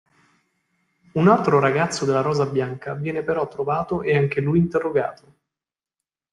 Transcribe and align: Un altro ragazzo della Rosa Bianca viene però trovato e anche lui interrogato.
Un 1.13 1.27
altro 1.27 1.59
ragazzo 1.59 2.05
della 2.05 2.21
Rosa 2.21 2.47
Bianca 2.47 2.95
viene 2.95 3.21
però 3.21 3.47
trovato 3.47 4.01
e 4.01 4.17
anche 4.17 4.41
lui 4.41 4.57
interrogato. 4.57 5.35